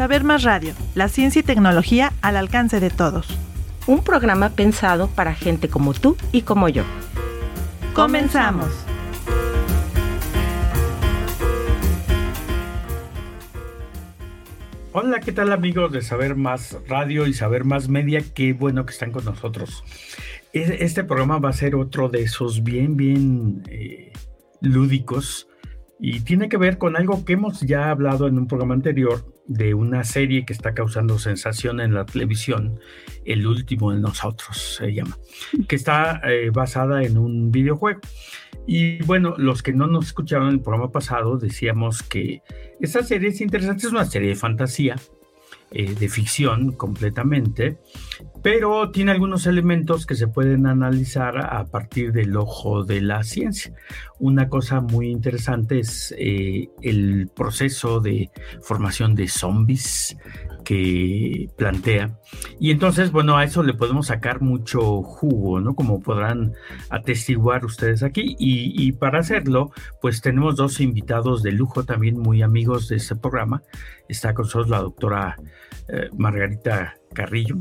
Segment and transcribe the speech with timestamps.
[0.00, 3.28] Saber Más Radio, la ciencia y tecnología al alcance de todos.
[3.86, 6.84] Un programa pensado para gente como tú y como yo.
[7.92, 8.70] Comenzamos.
[14.92, 18.22] Hola, ¿qué tal amigos de Saber Más Radio y Saber Más Media?
[18.34, 19.84] Qué bueno que están con nosotros.
[20.54, 24.14] Este programa va a ser otro de esos bien, bien eh,
[24.62, 25.46] lúdicos
[25.98, 29.74] y tiene que ver con algo que hemos ya hablado en un programa anterior de
[29.74, 32.78] una serie que está causando sensación en la televisión,
[33.24, 35.18] El último de nosotros se llama,
[35.68, 38.00] que está eh, basada en un videojuego.
[38.66, 42.42] Y bueno, los que no nos escucharon en el programa pasado decíamos que
[42.80, 44.96] esta serie es interesante, es una serie de fantasía,
[45.72, 47.78] eh, de ficción completamente,
[48.42, 53.72] pero tiene algunos elementos que se pueden analizar a partir del ojo de la ciencia.
[54.18, 58.30] Una cosa muy interesante es eh, el proceso de
[58.62, 60.16] formación de zombies
[60.62, 62.18] que plantea.
[62.58, 65.74] Y entonces, bueno, a eso le podemos sacar mucho jugo, ¿no?
[65.74, 66.54] Como podrán
[66.88, 68.36] atestiguar ustedes aquí.
[68.38, 73.62] Y, para hacerlo, pues tenemos dos invitados de lujo también muy amigos de este programa.
[74.08, 75.36] Está con nosotros la doctora
[75.88, 77.56] eh, Margarita Carrillo.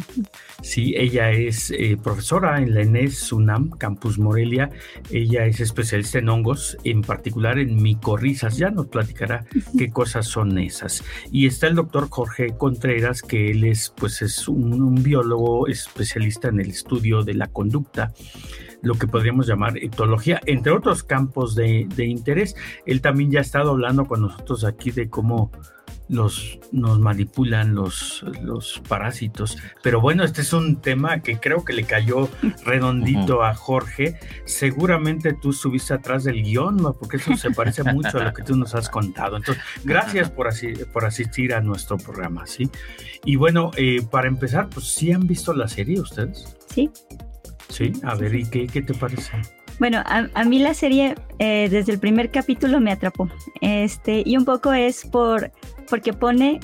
[0.61, 4.69] Sí, ella es eh, profesora en la ENES SUNAM, Campus Morelia.
[5.09, 8.57] Ella es especialista en hongos, en particular en micorrizas.
[8.57, 9.45] Ya nos platicará
[9.77, 11.03] qué cosas son esas.
[11.31, 16.59] Y está el doctor Jorge Contreras, que él es, pues, es un, biólogo especialista en
[16.59, 18.13] el estudio de la conducta
[18.81, 22.55] lo que podríamos llamar etología, entre otros campos de, de interés.
[22.85, 25.51] Él también ya ha estado hablando con nosotros aquí de cómo
[26.09, 29.57] los, nos manipulan los, los parásitos.
[29.83, 32.29] Pero bueno, este es un tema que creo que le cayó
[32.65, 34.19] redondito a Jorge.
[34.45, 38.55] Seguramente tú estuviste atrás del guion, porque eso se parece mucho a lo que tú
[38.55, 39.37] nos has contado.
[39.37, 42.69] Entonces, gracias por, así, por asistir a nuestro programa, ¿sí?
[43.23, 46.57] Y bueno, eh, para empezar, pues sí han visto la serie ustedes.
[46.73, 46.89] Sí.
[47.69, 49.33] Sí, a ver, ¿y qué, qué te parece?
[49.79, 53.29] Bueno, a, mí la serie eh, desde el primer capítulo me atrapó.
[53.61, 55.51] Este, y un poco es por
[55.89, 56.59] porque pone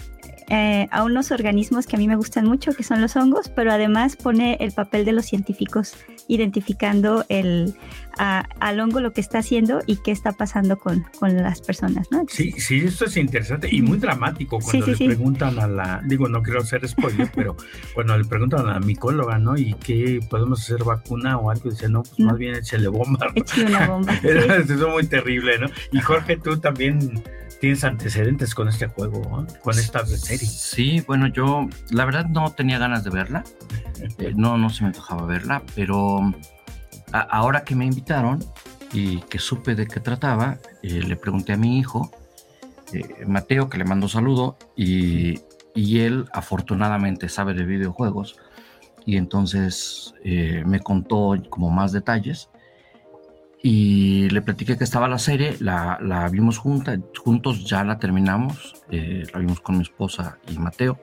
[0.49, 3.71] eh, a unos organismos que a mí me gustan mucho, que son los hongos, pero
[3.71, 5.95] además pone el papel de los científicos
[6.27, 7.75] identificando el,
[8.17, 12.23] al hongo lo que está haciendo y qué está pasando con, con las personas, ¿no?
[12.27, 16.41] sí, sí, esto es interesante y muy dramático cuando le preguntan a la, digo, no
[16.41, 17.55] quiero hacer spoiler, pero
[17.93, 19.57] cuando le preguntan a la micóloga, ¿no?
[19.57, 21.69] ¿Y qué podemos hacer vacuna o algo?
[21.69, 23.27] Dice, no, pues más bien échale bomba.
[23.35, 24.13] Échale una bomba.
[24.23, 25.67] Eso es muy terrible, ¿no?
[25.91, 27.23] Y Jorge, tú también
[27.59, 30.47] tienes antecedentes con este juego, con esta serie.
[30.47, 33.43] Sí, bueno, yo la verdad no tenía ganas de verla,
[34.19, 36.19] eh, no, no se me antojaba verla, pero
[37.11, 38.43] ahora que me invitaron
[38.91, 42.11] y que supe de qué trataba, eh, le pregunté a mi hijo,
[42.93, 45.41] eh, Mateo, que le mando saludo, y,
[45.73, 48.37] y, él afortunadamente sabe de videojuegos,
[49.05, 52.49] y entonces me contó como más detalles
[53.67, 58.75] y le platiqué que estaba la serie, la, la vimos junta, juntos, ya la terminamos,
[58.91, 60.99] eh, la vimos con mi esposa y Mateo,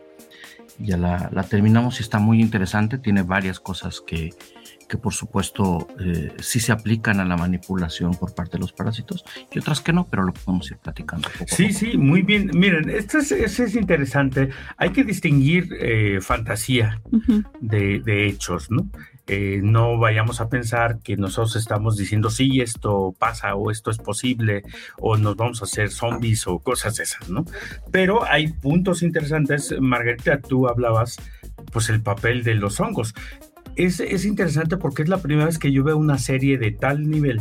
[0.78, 4.30] ya la, la, terminamos y está muy interesante, tiene varias cosas que,
[4.88, 9.24] que por supuesto eh, sí se aplican a la manipulación por parte de los parásitos
[9.50, 11.28] y otras que no, pero lo podemos ir platicando.
[11.48, 12.52] sí, sí, muy bien.
[12.54, 14.50] Miren, esto es, es interesante.
[14.76, 17.02] Hay que distinguir eh, fantasía
[17.60, 18.88] de, de, hechos, ¿no?
[19.28, 23.98] Eh, no vayamos a pensar que nosotros estamos diciendo sí, esto pasa o esto es
[23.98, 24.64] posible
[24.98, 27.44] o nos vamos a hacer zombies o cosas esas, ¿no?
[27.90, 29.74] Pero hay puntos interesantes.
[29.80, 31.16] Margarita, tú hablabas
[31.72, 33.14] pues el papel de los hongos
[33.76, 37.40] es, interesante porque es la primera vez que yo veo una serie de tal nivel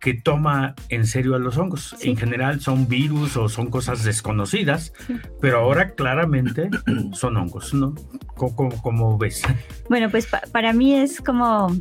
[0.00, 1.96] que toma en serio a los hongos.
[2.02, 4.92] En general son virus o son cosas desconocidas,
[5.40, 6.70] pero ahora claramente
[7.12, 7.94] son hongos, ¿no?
[8.36, 9.42] ¿Cómo, ves?
[9.88, 11.72] Bueno, pues para mí es como...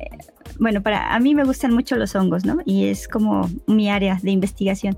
[0.00, 0.08] Eh,
[0.58, 2.58] bueno, para a mí me gustan mucho los hongos, ¿no?
[2.64, 4.96] Y es como mi área de investigación.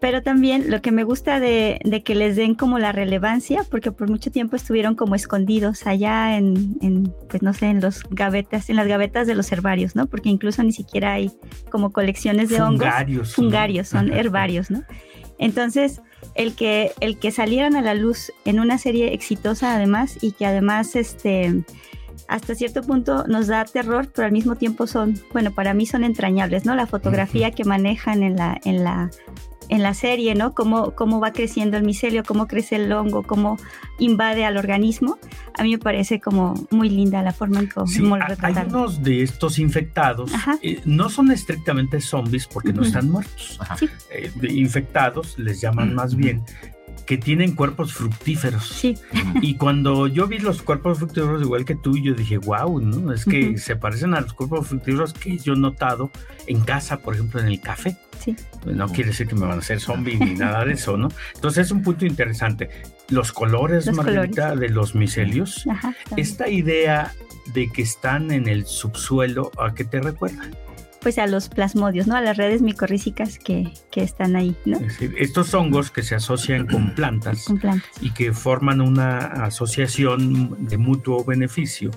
[0.00, 4.10] Pero también lo que me gusta de, que les den como la relevancia, porque por
[4.10, 8.86] mucho tiempo estuvieron como escondidos allá en, pues no sé, en los gavetas, en las
[8.86, 10.06] gavetas de los herbarios, ¿no?
[10.06, 11.32] Porque incluso ni siquiera hay
[11.70, 13.34] como colecciones de fungarios, hongos.
[13.34, 14.82] Fungarios, son herbarios, ¿no?
[15.38, 16.02] Entonces,
[16.34, 20.46] el que, el que salieran a la luz en una serie exitosa además y que
[20.46, 21.64] además este
[22.28, 26.02] hasta cierto punto nos da terror, pero al mismo tiempo son, bueno, para mí son
[26.02, 26.74] entrañables, ¿no?
[26.74, 29.10] La fotografía que manejan en la, en la
[29.68, 30.54] en la serie, ¿no?
[30.54, 33.56] Cómo, cómo va creciendo el micelio, cómo crece el hongo, cómo
[33.98, 35.18] invade al organismo.
[35.58, 39.22] A mí me parece como muy linda la forma en cómo sí, lo Algunos de
[39.22, 40.30] estos infectados
[40.62, 43.58] eh, no son estrictamente zombies porque no están muertos.
[44.10, 46.42] Eh, infectados les llaman más bien
[47.06, 48.68] que tienen cuerpos fructíferos.
[48.68, 48.98] Sí.
[49.40, 53.12] Y cuando yo vi los cuerpos fructíferos igual que tú, yo dije, wow, ¿no?
[53.12, 56.10] Es que se parecen a los cuerpos fructíferos que yo he notado
[56.46, 57.96] en casa, por ejemplo, en el café.
[58.18, 58.34] Sí.
[58.64, 61.08] No quiere decir que me van a hacer zombie ni nada de eso, ¿no?
[61.34, 62.70] Entonces es un punto interesante.
[63.08, 65.64] Los colores, Margarita, de los micelios.
[66.16, 67.12] esta idea
[67.54, 70.50] de que están en el subsuelo, ¿a qué te recuerda?
[71.06, 72.16] Pues a los plasmodios, ¿no?
[72.16, 74.80] A las redes micorrízicas que, que están ahí, ¿no?
[75.16, 80.76] estos hongos que se asocian con plantas, con plantas, y que forman una asociación de
[80.78, 81.92] mutuo beneficio,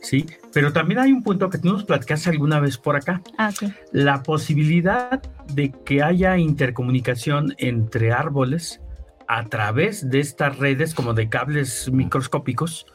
[0.00, 0.26] ¿sí?
[0.52, 3.22] Pero también hay un punto que tú nos platicaste alguna vez por acá.
[3.38, 3.52] Ah,
[3.92, 5.22] La posibilidad
[5.54, 8.80] de que haya intercomunicación entre árboles
[9.34, 12.86] a través de estas redes como de cables microscópicos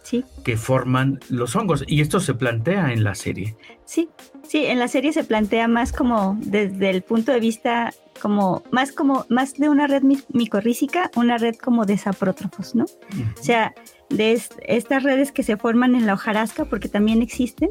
[0.44, 1.84] que forman los hongos.
[1.88, 3.56] Y esto se plantea en la serie.
[3.86, 4.10] Sí,
[4.48, 7.92] sí, en la serie se plantea más como desde el punto de vista
[8.22, 12.86] como más como más de una red micorrícica, una red como de saprótrofos, ¿no?
[12.86, 13.74] O sea,
[14.10, 17.69] de estas redes que se forman en la hojarasca, porque también existen,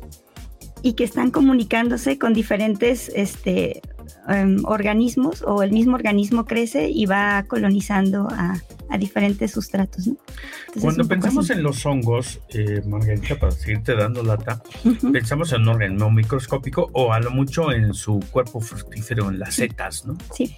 [0.82, 3.80] y que están comunicándose con diferentes este,
[4.28, 8.60] Em, organismos o el mismo organismo crece y va colonizando a,
[8.98, 10.08] diferentes sustratos.
[10.80, 14.62] Cuando pensamos en los hongos, eh, Margarita, para seguirte dando lata,
[15.12, 19.56] pensamos en un organismo microscópico o a lo mucho en su cuerpo fructífero, en las
[19.56, 20.16] setas, ¿no?
[20.32, 20.56] Sí.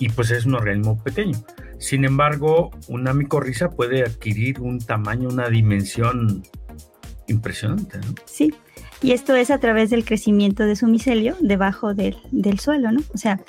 [0.00, 1.38] Y pues es un organismo pequeño.
[1.78, 6.42] Sin embargo, una micorriza puede adquirir un tamaño, una dimensión
[7.28, 8.14] impresionante, ¿no?
[8.24, 8.52] Sí,
[9.02, 12.16] y esto es a través del crecimiento de su micelio debajo del,
[12.58, 13.00] suelo, ¿no?
[13.14, 13.40] O sea,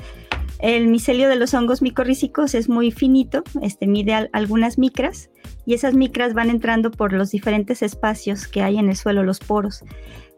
[0.60, 5.30] el micelio de los hongos micorrícicos es muy finito, este mide algunas micras
[5.66, 9.40] y esas micras van entrando por los diferentes espacios que hay en el suelo, los
[9.40, 9.84] poros.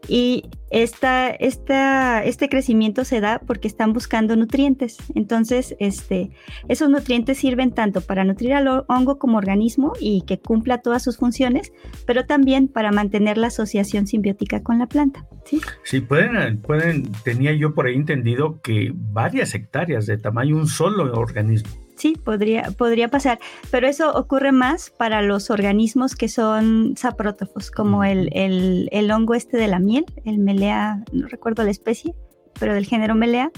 [0.08, 4.98] Y esta, esta, este crecimiento se da porque están buscando nutrientes.
[5.14, 6.30] Entonces, este,
[6.68, 11.16] esos nutrientes sirven tanto para nutrir al hongo como organismo y que cumpla todas sus
[11.16, 11.72] funciones,
[12.06, 15.26] pero también para mantener la asociación simbiótica con la planta.
[15.44, 20.66] Sí, sí pueden, pueden, tenía yo por ahí entendido que varias hectáreas de tamaño un
[20.66, 21.70] solo organismo.
[22.00, 23.38] Sí, podría, podría pasar,
[23.70, 29.58] pero eso ocurre más para los organismos que son saprótofos, como el, el, hongo este
[29.58, 32.14] de la miel, el melea, no recuerdo la especie,
[32.58, 33.50] pero del género melea,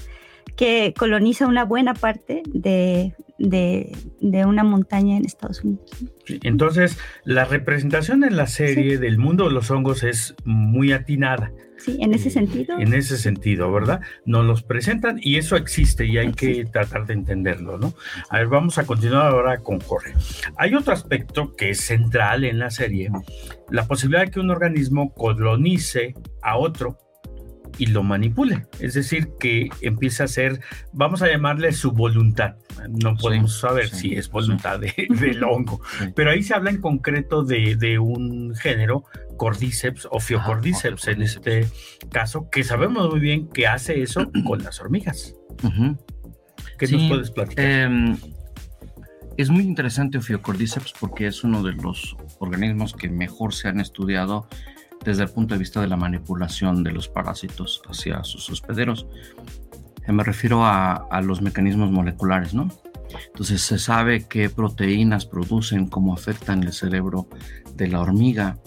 [0.56, 3.92] que coloniza una buena parte de, de,
[4.46, 5.90] una montaña en Estados Unidos.
[6.42, 11.52] Entonces, la representación en la serie del mundo de los hongos es muy atinada.
[11.78, 12.78] Sí, en ese sentido.
[12.78, 14.00] En ese sentido, ¿verdad?
[14.24, 17.92] Nos los presentan y eso existe y hay que tratar de entenderlo, ¿no?
[18.30, 20.14] A ver, vamos a continuar ahora con Jorge.
[20.56, 23.10] Hay otro aspecto que es central en la serie,
[23.70, 26.98] la posibilidad de que un organismo colonice a otro
[27.78, 28.66] y lo manipule.
[28.80, 30.60] Es decir, que empieza a ser,
[30.92, 32.56] vamos a llamarle su voluntad.
[32.88, 35.80] No podemos saber si es voluntad del hongo,
[36.14, 39.04] pero ahí se habla en concreto de, un género,
[39.36, 41.66] Cordyceps o Fiocordyceps en este
[42.10, 45.34] caso, que sabemos muy bien que hace eso con las hormigas.
[46.78, 47.64] ¿Qué nos puedes platicar?
[47.64, 48.16] Em,
[49.36, 54.46] es muy interesante Ophiocordyceps porque es uno de los organismos que mejor se han estudiado
[55.04, 59.06] desde el punto de vista de la manipulación de los parásitos hacia sus hospederos.
[60.06, 62.68] Eh, me refiero a, los mecanismos moleculares, ¿no?
[63.26, 67.28] Entonces se sabe qué proteínas producen, cómo afectan el cerebro
[67.74, 68.58] de la hormiga.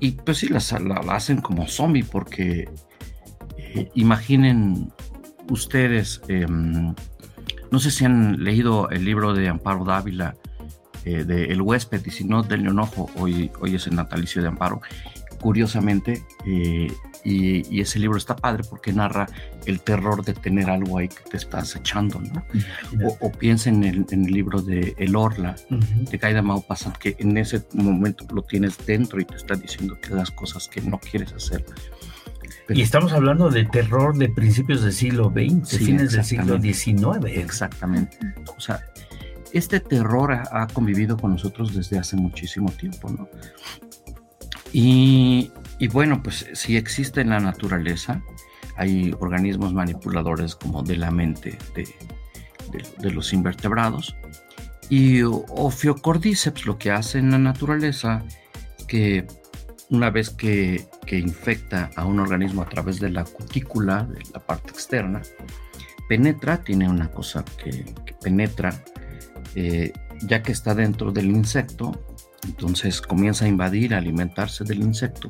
[0.00, 0.58] Y pues sí, la,
[1.10, 2.68] hacen como zombie porque
[3.58, 4.92] eh, imaginen
[5.50, 6.94] ustedes, em,
[7.70, 10.36] no sé si han leído el libro de Amparo Dávila,
[11.04, 14.42] eh, de El huésped, y si no, denle un ojo, hoy, hoy es el natalicio
[14.42, 14.80] de Amparo
[15.36, 16.92] curiosamente, eh,
[17.24, 19.26] y, ese libro está padre porque narra
[19.66, 22.44] el terror de tener algo ahí que te estás echando, ¿no?
[23.20, 28.26] O, piensa en el, libro de El Orla, de Gaida Maupassant, que en ese momento
[28.32, 31.64] lo tienes dentro y te está diciendo que das cosas que no quieres hacer.
[32.68, 37.24] y estamos hablando de terror de principios del siglo XX, fines del siglo XIX.
[37.26, 38.18] Exactamente.
[38.56, 38.80] O sea,
[39.52, 43.28] este terror ha, convivido con nosotros desde hace muchísimo tiempo, ¿no?
[44.72, 45.50] Y,
[45.92, 48.22] bueno, pues sí existe en la naturaleza,
[48.76, 54.16] hay organismos manipuladores como de la mente de, los invertebrados.
[54.88, 58.24] Y Ophiocordyceps lo que hace en la naturaleza
[58.86, 59.26] que
[59.90, 64.70] una vez que, infecta a un organismo a través de la cutícula, de la parte
[64.70, 65.22] externa,
[66.08, 67.84] penetra, tiene una cosa que,
[68.20, 68.84] penetra,
[69.54, 69.92] eh,
[70.22, 72.15] ya que está dentro del insecto,
[72.46, 75.28] entonces comienza a invadir, a alimentarse del insecto,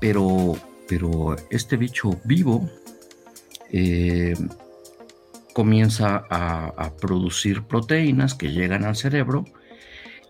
[0.00, 0.56] pero,
[0.88, 2.68] pero este bicho vivo
[3.72, 4.34] eh,
[5.54, 9.44] comienza a, producir proteínas que llegan al cerebro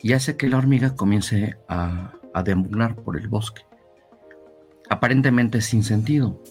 [0.03, 3.63] y hace que la hormiga comience a, a deambular por el bosque.
[4.89, 6.43] Aparentemente sin sentido,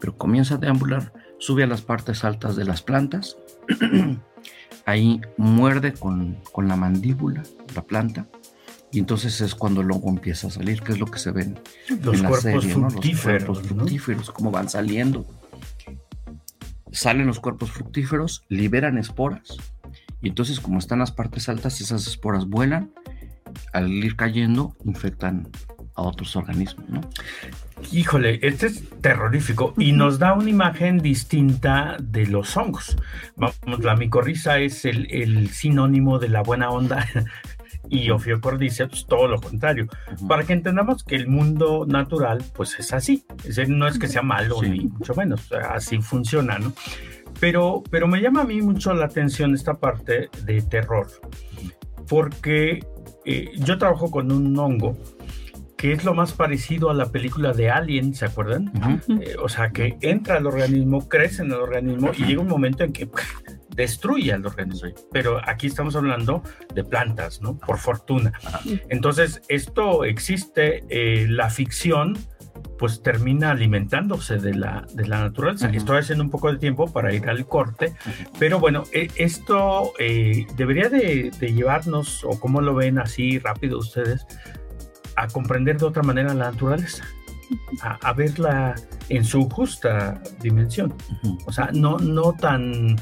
[0.00, 3.36] pero comienza a deambular, sube a las partes altas de las plantas,
[4.86, 7.42] ahí muerde con, la mandíbula
[7.74, 8.26] la planta,
[8.92, 11.58] y entonces es cuando el hongo empieza a salir, que es lo que se ven
[12.02, 15.26] los en la cuerpos serie, fructíferos, Los cuerpos fructíferos, cómo van saliendo.
[16.92, 19.58] Salen los cuerpos fructíferos, liberan esporas,
[20.22, 22.92] y entonces como están las partes altas, esas esporas vuelan
[23.72, 25.48] al ir cayendo infectan
[25.94, 27.00] a otros organismos, ¿no?
[27.92, 32.96] Híjole, este es terrorífico y nos da una imagen distinta de los hongos.
[33.36, 37.06] Vamos, la micorriza es el, sinónimo de la buena onda
[37.88, 39.86] y Ophiocordyceps todo lo contrario.
[40.28, 43.24] Para que entendamos que el mundo natural, pues es así.
[43.68, 46.72] no es que sea malo ni mucho menos, así funciona, ¿no?
[47.40, 51.06] Pero, pero me llama a mí mucho la atención esta parte de terror,
[52.08, 52.80] porque
[53.24, 54.96] eh, yo trabajo con un hongo
[55.76, 58.72] que es lo más parecido a la película de Alien, ¿se acuerdan?
[59.20, 62.82] Eh, o sea, que entra al organismo, crece en el organismo y llega un momento
[62.82, 63.08] en que
[63.76, 64.90] destruye al organismo.
[65.12, 66.42] Pero aquí estamos hablando
[66.74, 67.58] de plantas, ¿no?
[67.58, 68.32] Por fortuna.
[68.88, 72.18] Entonces, esto existe, eh, la ficción
[72.78, 75.70] pues termina alimentándose de la, de la naturaleza.
[75.70, 77.94] Estoy haciendo un poco de tiempo para ir al corte,
[78.38, 84.26] pero bueno, e, esto eh, debería de, llevarnos, o como lo ven así rápido ustedes,
[85.16, 87.04] a comprender de otra manera la naturaleza,
[87.80, 88.74] a, verla
[89.08, 90.94] en su justa dimensión.
[91.46, 92.96] O sea, no, no tan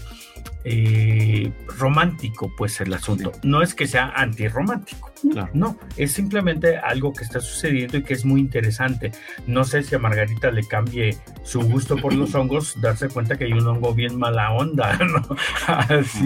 [0.65, 3.33] eh, romántico, pues el asunto.
[3.43, 5.13] No es que sea antirromántico,
[5.53, 9.13] no, es simplemente algo que está sucediendo y que es muy interesante.
[9.47, 13.45] No sé si a Margarita le cambie su gusto por los hongos, darse cuenta que
[13.45, 15.37] hay un hongo bien mala onda, ¿no?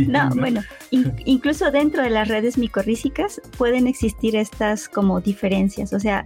[0.08, 6.24] no, bueno, incluso dentro de las redes micorrícicas pueden existir estas como diferencias, o sea,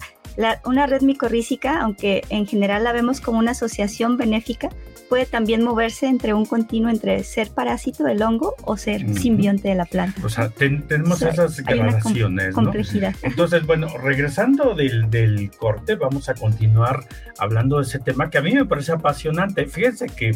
[0.65, 4.69] una red micorrícica, aunque en general la vemos como una asociación benéfica,
[5.13, 9.75] puede también moverse entre un continuo entre ser parásito del hongo o ser simbionte de
[9.75, 10.19] la planta.
[10.25, 12.55] O sea, tenemos esas gradaciones, ¿no?
[12.55, 13.15] complejidad.
[13.21, 17.05] Entonces, bueno, regresando del, del, corte, vamos a continuar
[17.39, 19.67] hablando de ese tema que a mí me parece apasionante.
[19.67, 20.35] Fíjense que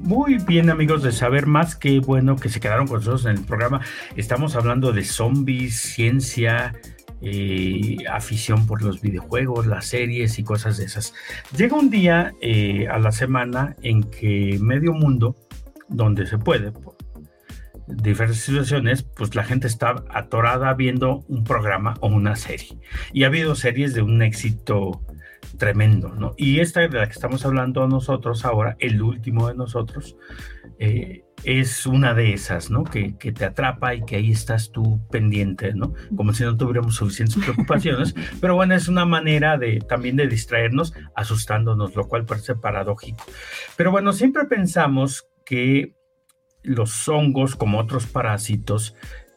[0.00, 3.44] Muy bien amigos de Saber Más, qué bueno que se quedaron con nosotros en el
[3.44, 3.80] programa.
[4.14, 6.74] Estamos hablando de zombies, ciencia,
[7.22, 11.14] eh, afición por los videojuegos, las series y cosas de esas.
[11.56, 15.36] Llega un día eh, a la semana en que medio mundo,
[15.88, 16.96] donde se puede, por
[17.86, 22.78] diferentes situaciones, pues la gente está atorada viendo un programa o una serie.
[23.12, 25.00] Y ha habido series de un éxito
[25.56, 26.34] tremendo, ¿no?
[26.36, 30.16] Y esta de la que estamos hablando nosotros ahora, el último de nosotros,
[30.78, 32.84] eh, es una de esas, ¿no?
[32.84, 35.94] Que, te atrapa y que ahí estás tú pendiente, ¿no?
[36.16, 40.92] Como si no tuviéramos suficientes preocupaciones, pero bueno, es una manera de también de distraernos
[41.14, 43.24] asustándonos, lo cual parece paradójico.
[43.76, 45.94] Pero bueno, siempre pensamos que
[46.62, 48.96] los hongos, como otros parásitos,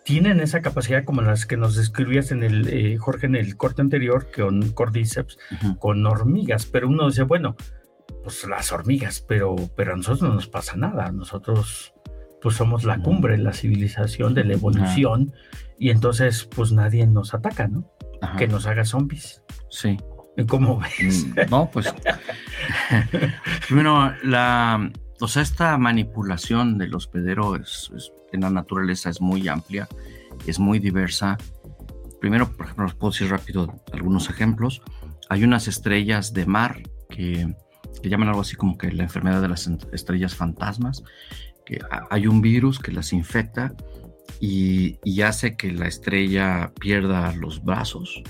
[0.10, 3.84] tienen esa capacidad como las que nos describías en el, eh, Jorge, en el corte
[3.84, 5.38] anterior, con Cordyceps,
[5.78, 7.56] con hormigas, pero uno dice, bueno,
[8.24, 11.94] pues las hormigas, pero, pero a nosotros no nos pasa nada, nosotros
[12.42, 15.32] pues somos la cumbre, la civilización de la evolución,
[15.78, 17.88] y entonces pues nadie nos ataca, ¿no?
[18.36, 19.44] Que nos haga zombies.
[19.70, 19.96] Sí.
[20.48, 21.28] ¿Cómo ves?
[21.28, 21.94] Mm, no, pues.
[23.68, 24.92] Primero, la.
[25.22, 27.92] O esta manipulación del hospedero es,
[28.32, 29.88] en la naturaleza es muy amplia,
[30.46, 31.38] es muy diversa.
[32.22, 34.82] Primero, por ejemplo, os puedo decir rápido algunos ejemplos.
[35.30, 37.54] Hay unas estrellas de mar que,
[38.02, 41.04] que llaman algo así como que la enfermedad de las estrellas fantasmas,
[41.66, 43.74] que hay un virus que las infecta
[44.40, 48.24] y, y hace que la estrella pierda los brazos,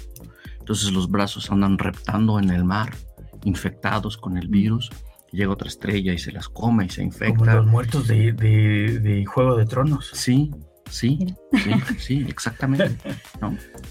[0.69, 2.95] entonces los brazos andan reptando en el mar,
[3.43, 4.91] infectados con el virus.
[5.31, 7.37] Llega otra estrella y se las come y se infecta.
[7.37, 10.09] Como los muertos de, Juego de Tronos.
[10.13, 10.51] Sí,
[10.89, 12.95] sí, sí, sí, exactamente.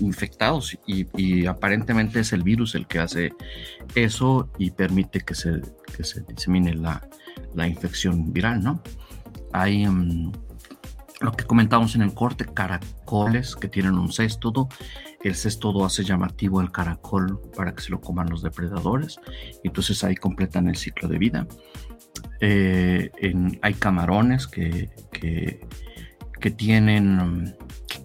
[0.00, 3.32] Infectados y, aparentemente es el virus el que hace
[3.94, 5.62] eso y permite que se,
[6.02, 7.00] se disemine la,
[7.66, 8.82] infección viral, ¿no?
[9.52, 9.86] Hay...
[9.86, 10.32] Mm,
[11.20, 14.68] lo que comentábamos en el corte, caracoles que tienen un céstodo.
[15.22, 19.18] El céstodo hace llamativo al caracol para que se lo coman los depredadores.
[19.64, 21.46] Entonces ahí completan el ciclo de vida.
[22.40, 23.10] Eh,
[23.62, 25.60] hay camarones que, que,
[26.50, 27.56] tienen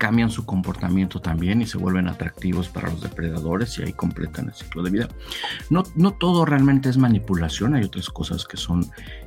[0.04, 4.54] cambian su comportamiento también y se vuelven atractivos para los depredadores y ahí completan el
[4.54, 5.08] ciclo de vida.
[5.70, 8.86] No, no todo realmente es manipulación, hay otras cosas que son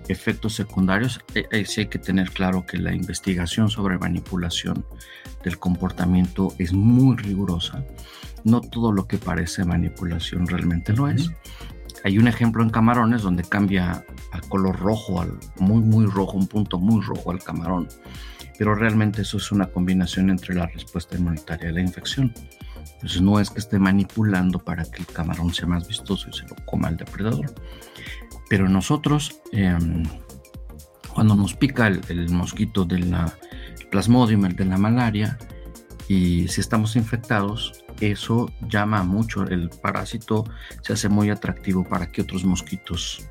[0.08, 1.18] efectos secundarios.
[1.34, 4.84] Eh, eh, sí hay que tener claro que la investigación sobre manipulación
[5.42, 7.82] del comportamiento es muy rigurosa.
[8.44, 11.30] No todo lo que parece manipulación realmente lo es.
[12.04, 16.48] Hay un ejemplo en camarones donde cambia al color rojo, al muy, muy rojo, un
[16.48, 17.88] punto muy rojo al camarón
[18.58, 22.32] pero realmente eso es una combinación entre la respuesta inmunitaria y la infección.
[22.94, 26.46] Entonces no es que esté manipulando para que el camarón sea más vistoso y se
[26.46, 27.54] lo coma el depredador.
[28.48, 30.04] Pero nosotros, em,
[31.12, 33.14] cuando nos pica el, mosquito del
[33.90, 35.38] plasmodium, el de la malaria,
[36.08, 40.44] y si estamos infectados, eso llama mucho, el parásito
[40.82, 43.28] se hace muy atractivo para que otros mosquitos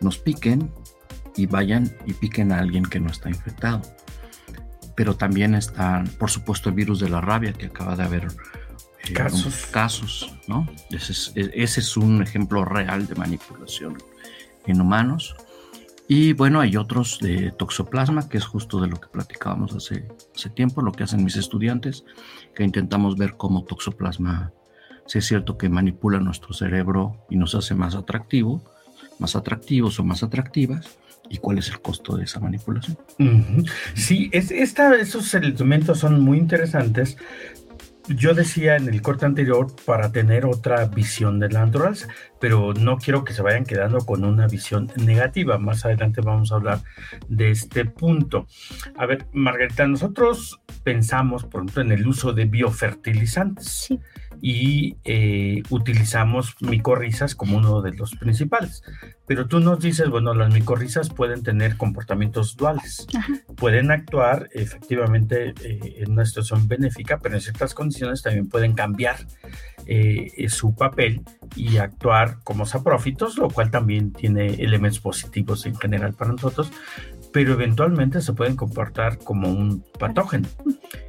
[0.00, 0.70] nos piquen
[1.36, 3.82] y vayan y piquen a alguien que no está infectado
[4.94, 8.28] pero también está, por supuesto, el virus de la rabia, que acaba de haber
[9.08, 9.66] eh, casos.
[9.70, 10.68] casos, ¿no?
[10.90, 13.98] Ese es, e, ese es, un ejemplo real de manipulación
[14.66, 15.36] en humanos.
[16.06, 20.50] Y bueno, hay otros de toxoplasma, que es justo de lo que platicábamos hace, hace
[20.50, 22.04] tiempo, lo que hacen mis estudiantes,
[22.54, 24.52] que intentamos ver cómo toxoplasma,
[25.06, 28.62] si es cierto que manipula nuestro cerebro y nos hace más atractivo,
[29.18, 30.98] más atractivos o más atractivas,
[31.30, 32.96] y cuál es el costo de esa manipulación.
[33.94, 37.16] Sí, es, esta, esos elementos son muy interesantes.
[38.06, 42.08] Yo decía en el corte anterior para tener otra visión de la naturaleza,
[42.38, 45.56] pero no quiero que se vayan quedando con una visión negativa.
[45.56, 46.80] Más adelante vamos a hablar
[47.28, 48.46] de este punto.
[48.98, 53.66] A ver, Margarita, nosotros pensamos, por ejemplo, en el uso de biofertilizantes.
[53.66, 53.98] Sí
[54.46, 58.82] y eh, utilizamos micorrizas como uno de los principales.
[59.26, 63.06] Pero tú nos dices, bueno, las micorrizas pueden tener comportamientos duales,
[63.56, 69.16] pueden actuar efectivamente eh, en una situación benéfica, pero en ciertas condiciones también pueden cambiar
[69.86, 71.22] eh, su papel
[71.56, 76.70] y actuar como saprófitos, lo cual también tiene elementos positivos en general para nosotros,
[77.34, 80.46] pero eventualmente se pueden comportar como un patógeno.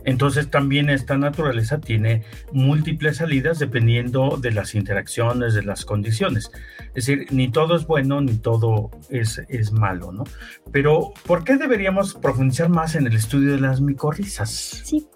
[0.06, 6.50] Entonces también esta naturaleza tiene múltiples salidas dependiendo de las interacciones, de las condiciones.
[6.96, 10.24] Es decir, ni todo es bueno ni todo es, es malo, ¿no?
[10.72, 14.50] Pero ¿por qué deberíamos profundizar más en el estudio de las micorrizas?
[14.50, 15.08] Sí,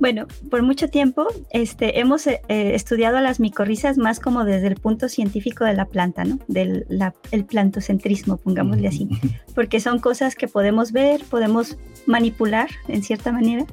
[0.00, 5.08] bueno, por mucho tiempo este, hemos eh, estudiado las micorrizas más como desde el punto
[5.08, 6.38] científico de la planta, ¿no?
[6.48, 6.86] Del
[7.30, 9.08] el plantocentrismo, pongámosle así,
[9.54, 11.76] porque son cosas que podemos ver, podemos
[12.06, 13.66] manipular en cierta manera.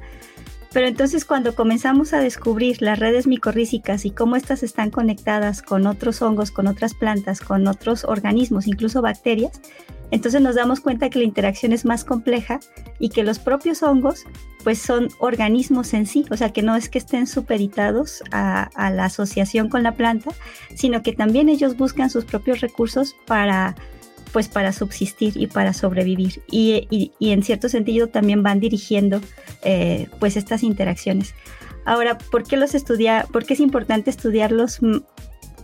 [0.72, 5.86] Pero entonces cuando comenzamos a descubrir las redes micorrízicas y cómo estas están conectadas con
[5.86, 9.60] otros hongos, con otras plantas, con otros organismos, incluso bacterias,
[10.10, 12.60] entonces nos damos cuenta que la interacción es más compleja
[12.98, 14.24] y que los propios hongos
[14.62, 19.06] pues son organismos en sí, o sea que no es que estén supeditados a, la
[19.06, 20.30] asociación con la planta,
[20.74, 23.74] sino que también ellos buscan sus propios recursos para
[24.32, 29.20] pues para subsistir y para sobrevivir y, en cierto sentido también van dirigiendo
[29.62, 31.34] eh, pues estas interacciones.
[31.84, 33.26] Ahora, ¿por qué los estudia?
[33.32, 34.80] ¿Por qué es importante estudiarlos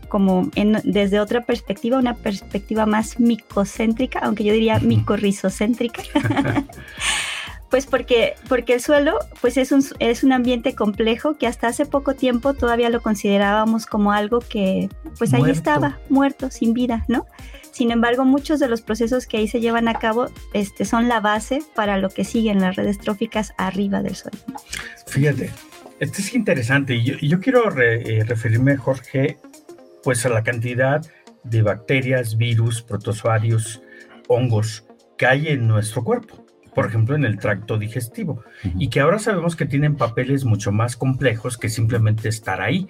[0.08, 0.50] como
[0.84, 6.02] desde otra perspectiva, una perspectiva más micocéntrica, aunque yo diría micorrizocéntrica.
[7.70, 11.84] Pues porque, porque el suelo pues es un, es un ambiente complejo que hasta hace
[11.84, 17.26] poco tiempo todavía lo considerábamos como algo que pues ahí estaba, muerto, sin vida, ¿no?
[17.78, 21.20] Sin embargo, muchos de los procesos que ahí se llevan a cabo este, son la
[21.20, 24.36] base para lo que siguen las redes tróficas arriba del suelo.
[25.06, 25.52] Fíjate,
[26.00, 29.38] esto es interesante y yo, quiero eh, referirme, Jorge,
[30.02, 31.06] pues a la cantidad
[31.44, 33.80] de bacterias, virus, protozoarios,
[34.26, 34.84] hongos
[35.16, 36.47] que hay en nuestro cuerpo
[36.78, 38.44] por ejemplo, en el tracto digestivo,
[38.78, 42.86] y que ahora sabemos que tienen papeles mucho más complejos que simplemente estar ahí.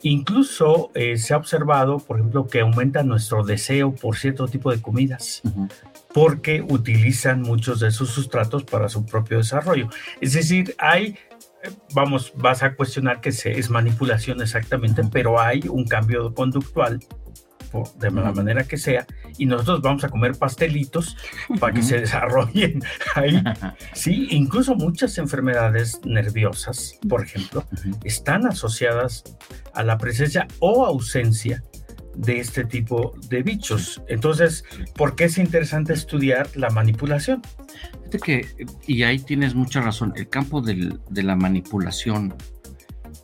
[0.00, 4.80] Incluso eh, se ha observado, por ejemplo, que aumenta nuestro deseo por cierto tipo de
[4.80, 5.42] comidas.
[6.14, 9.90] porque utilizan muchos de esos sustratos para su propio desarrollo.
[10.22, 11.18] Es decir, hay
[11.62, 17.00] eh, vamos, vas a cuestionar que se, es manipulación exactamente, pero hay un cambio conductual
[17.98, 19.06] de la manera que sea,
[19.38, 21.16] y nosotros vamos a comer pastelitos
[21.60, 22.82] para que se desarrollen
[23.14, 23.42] ahí.
[23.92, 27.64] Sí, incluso muchas enfermedades nerviosas, por ejemplo,
[28.04, 29.24] están asociadas
[29.74, 31.62] a la presencia o ausencia
[32.16, 34.02] de este tipo de bichos.
[34.08, 37.42] Entonces, ¿por qué es interesante estudiar la manipulación?
[37.98, 42.34] Fíjate que, y ahí tienes mucha razón, el campo del, de la manipulación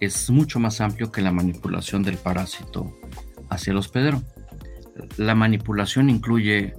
[0.00, 2.92] es mucho más amplio que la manipulación del parásito
[3.52, 4.22] hacia el hospedero.
[5.16, 6.74] La manipulación incluye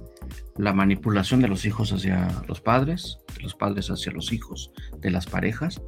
[0.56, 5.10] la manipulación de los hijos hacia los padres, de los padres hacia los hijos, de
[5.10, 5.80] las parejas,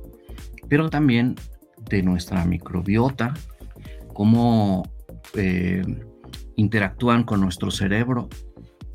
[0.69, 1.37] pero también
[1.89, 3.35] de nuestra microbiota,
[4.13, 4.89] cómo
[5.35, 5.83] eh,
[6.57, 8.29] interactúan con nuestro cerebro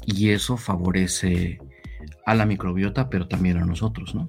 [0.05, 1.59] y eso favorece
[2.25, 4.27] a la microbiota, pero también a nosotros, ¿no?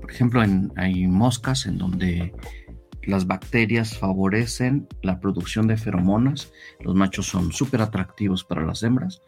[0.00, 0.42] Por ejemplo,
[0.76, 2.34] hay moscas en donde
[3.06, 6.52] las bacterias favorecen la producción de feromonas.
[6.80, 9.22] Los machos son súper atractivos para las hembras.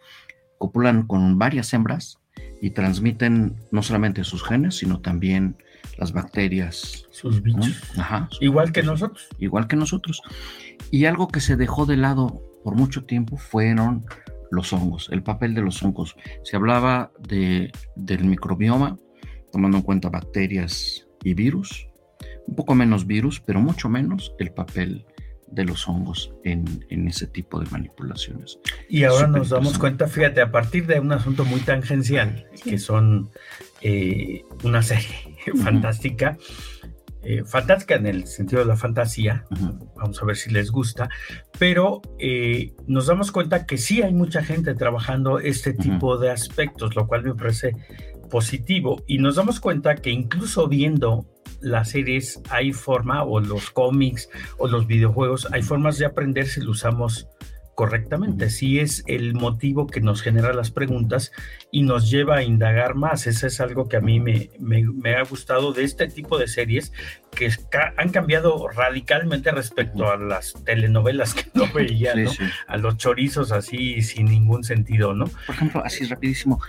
[0.58, 2.18] Copulan con varias hembras
[2.60, 5.56] y transmiten no solamente sus genes, sino también
[5.98, 7.06] las bacterias.
[7.10, 7.82] Sus bichos.
[8.40, 9.28] igual que nosotros.
[9.38, 10.22] Igual que nosotros.
[10.90, 14.04] Y algo que se dejó de lado por mucho tiempo fueron
[14.50, 16.16] los hongos, el papel de los hongos.
[16.42, 18.98] Se hablaba de, del microbioma,
[19.52, 21.88] tomando en cuenta bacterias y virus,
[22.46, 25.04] un poco menos virus, pero mucho menos el papel
[25.50, 28.59] de los hongos en, ese tipo de manipulaciones.
[28.88, 33.30] Y ahora nos damos cuenta, fíjate, a partir de un asunto muy tangencial, que son
[33.80, 35.16] eh, una serie
[35.62, 36.37] fantástica,
[37.22, 39.44] eh, fantástica en el sentido de la fantasía,
[39.96, 41.09] vamos a ver si les gusta,
[41.59, 46.94] pero eh, nos damos cuenta que sí hay mucha gente trabajando este tipo de aspectos,
[46.94, 47.72] lo cual me parece
[48.30, 51.26] positivo, y nos damos cuenta que incluso viendo
[51.60, 56.60] las series hay forma, o los cómics, o los videojuegos, hay formas de aprender si
[56.60, 57.28] lo usamos
[57.76, 58.50] correctamente.
[58.50, 61.30] Si es el motivo que nos genera las preguntas
[61.70, 63.28] y nos lleva a indagar más.
[63.28, 66.90] Eso es algo que a mí me, me, ha gustado de este tipo de series
[67.30, 67.50] que
[67.98, 72.14] han cambiado radicalmente respecto a las telenovelas que no veía,
[72.66, 75.26] A los chorizos así sin ningún sentido, ¿no?
[75.46, 76.60] Por ejemplo, así rapidísimo,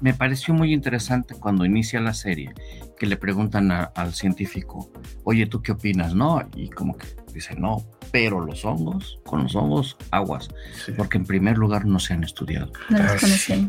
[0.00, 2.54] me pareció muy interesante cuando inicia la serie
[2.98, 4.90] que le preguntan al científico,
[5.24, 6.14] oye, ¿tú qué opinas?
[6.14, 6.46] ¿No?
[6.54, 10.48] Y como que dice, no, pero los hongos, con los hongos, aguas,
[10.96, 12.72] porque en primer lugar no se han estudiado.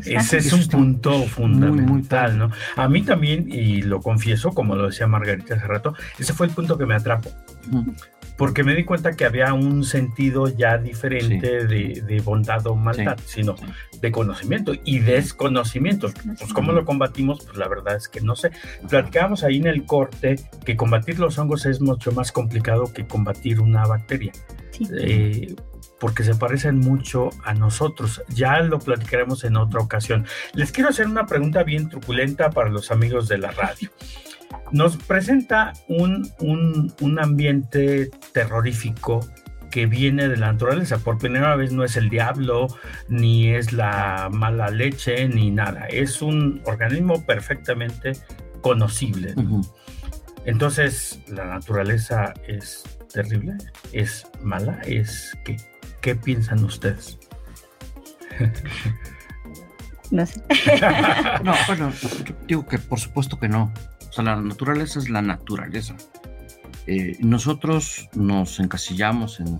[0.04, 2.50] Ese es un punto fundamental, ¿no?
[2.76, 6.52] A mí también, y lo confieso, como lo decía Margarita hace rato, ese fue el
[6.52, 7.30] punto que me atrapó
[8.42, 13.54] porque me di cuenta que había un sentido ya diferente de, bondad o maldad, sino
[14.00, 16.10] de conocimiento y desconocimiento.
[16.40, 18.50] Pues cómo lo combatimos, pues la verdad es que no sé.
[18.88, 23.60] Platicábamos ahí en el corte que combatir los hongos es mucho más complicado que combatir
[23.60, 24.32] una bacteria.
[24.90, 25.54] Eh,
[26.00, 28.24] porque se parecen mucho a nosotros.
[28.34, 30.26] Ya lo platicaremos en otra ocasión.
[30.52, 33.88] Les quiero hacer una pregunta bien truculenta para los amigos de la radio
[34.72, 39.20] nos presenta un, un, ambiente terrorífico
[39.70, 40.98] que viene de la naturaleza.
[40.98, 42.68] Por primera vez no es el diablo,
[43.08, 45.86] ni es la mala leche, ni nada.
[45.86, 48.12] Es un organismo perfectamente
[48.60, 49.34] conocible.
[50.44, 53.54] Entonces, la naturaleza es terrible,
[53.92, 55.56] es mala, es que,
[56.00, 57.18] ¿qué piensan ustedes?
[60.12, 60.42] No sé.
[61.42, 61.90] no, bueno,
[62.46, 63.72] digo que por supuesto que no.
[64.12, 65.96] O sea, la naturaleza es la naturaleza.
[66.86, 69.58] Eh, nosotros nos encasillamos en,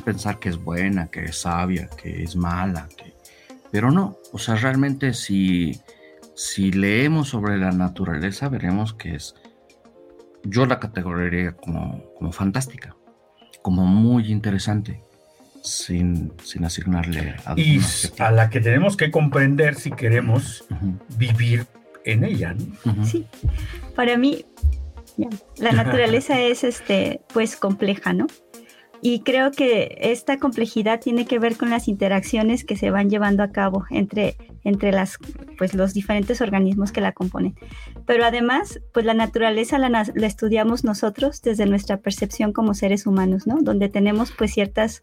[0.00, 2.88] pensar que es buena, que es sabia, que es mala,
[3.70, 4.18] pero no.
[4.32, 5.80] O sea, realmente si,
[6.34, 9.36] si leemos sobre la naturaleza, veremos que es,
[10.42, 12.96] yo la categorizaría como, como fantástica,
[13.62, 15.00] como muy interesante.
[15.62, 17.80] sin, sin asignarle a Y
[18.18, 20.64] a la que tenemos que comprender si queremos
[21.16, 21.68] vivir
[22.04, 22.54] en ella.
[23.04, 23.26] Sí,
[23.94, 24.44] para mí
[25.58, 28.26] la naturaleza es este, pues compleja, ¿no?
[29.06, 33.42] Y creo que esta complejidad tiene que ver con las interacciones que se van llevando
[33.42, 35.18] a cabo entre, entre las,
[35.58, 37.54] pues, los diferentes organismos que la componen.
[38.06, 43.46] Pero además, pues la naturaleza la, la, estudiamos nosotros desde nuestra percepción como seres humanos,
[43.46, 43.56] ¿no?
[43.60, 45.02] Donde tenemos pues ciertas,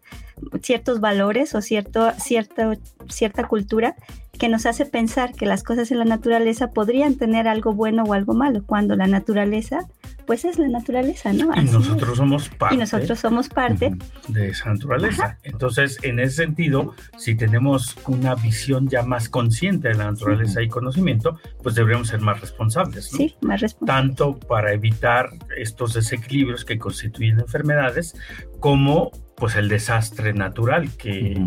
[0.63, 2.73] ciertos valores o cierto, cierta,
[3.07, 3.95] cierta cultura
[4.41, 8.13] que nos hace pensar que las cosas en la naturaleza podrían tener algo bueno o
[8.13, 9.87] algo malo, cuando la naturaleza,
[10.25, 11.51] pues es la naturaleza, ¿no?
[11.55, 12.73] y nosotros somos parte.
[12.73, 13.93] Y nosotros somos parte
[14.29, 15.37] de esa naturaleza.
[15.43, 20.69] Entonces, en ese sentido, si tenemos una visión ya más consciente de la naturaleza y
[20.69, 23.17] conocimiento, pues deberíamos ser más responsables, ¿no?
[23.19, 24.17] Sí, más responsables.
[24.17, 28.15] Tanto para evitar estos desequilibrios que constituyen enfermedades,
[28.59, 31.39] como pues el desastre natural que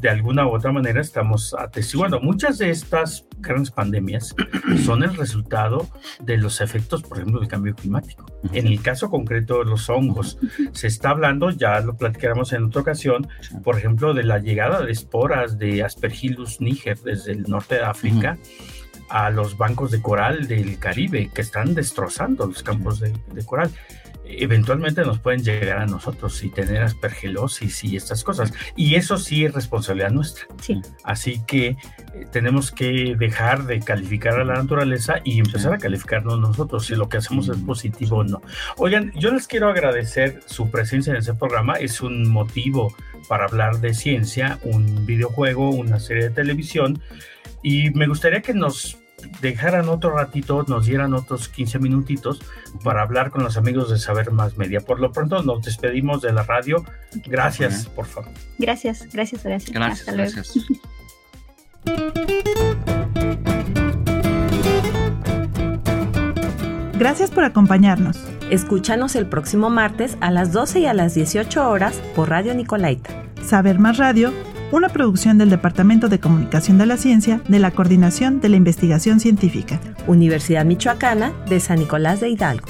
[0.00, 2.20] de alguna u otra manera estamos atestiguando.
[2.20, 4.34] Muchas de estas grandes pandemias
[4.84, 5.88] son el resultado
[6.20, 8.26] de los efectos, por ejemplo, del cambio climático.
[8.52, 10.38] En el caso concreto de los hongos,
[10.72, 13.28] se está hablando, ya lo platicaremos en otra ocasión,
[13.62, 18.38] por ejemplo, de la llegada de esporas de Aspergillus niger desde el norte de África.
[19.12, 23.68] a los bancos de coral del Caribe que están destrozando los campos de coral
[24.38, 28.52] eventualmente nos pueden llegar a nosotros y tener aspergelosis y estas cosas.
[28.76, 30.46] Y eso sí es responsabilidad nuestra.
[30.60, 30.80] Sí.
[31.04, 31.76] Así que eh,
[32.30, 37.08] tenemos que dejar de calificar a la naturaleza y empezar a calificarnos nosotros si lo
[37.08, 38.40] que hacemos es positivo o no.
[38.76, 41.74] Oigan, yo les quiero agradecer su presencia en este programa.
[41.74, 42.94] Es un motivo
[43.28, 47.00] para hablar de ciencia, un videojuego, una serie de televisión.
[47.62, 48.98] Y me gustaría que nos
[49.40, 52.40] dejaran otro ratito, nos dieran otros 15 minutitos
[52.82, 54.80] para hablar con los amigos de Saber Más Media.
[54.80, 56.84] Por lo pronto nos despedimos de la radio.
[57.26, 58.30] Gracias, por favor.
[58.58, 59.72] Gracias, gracias, gracias.
[59.72, 60.54] Gracias, gracias.
[66.98, 68.18] Gracias por acompañarnos.
[68.50, 73.10] Escúchanos el próximo martes a las 12 y a las 18 horas por Radio Nicolaita.
[73.42, 74.34] Saber Más Radio
[74.72, 79.20] una producción del Departamento de Comunicación de la Ciencia de la Coordinación de la Investigación
[79.20, 79.80] Científica.
[80.06, 82.66] Universidad Michoacana de San Nicolás de Hidalgo.